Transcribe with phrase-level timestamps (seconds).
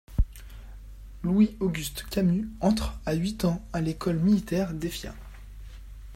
[1.21, 5.13] Louis-Auguste Camus entre à huit ans à l'école militaire d'Effiat.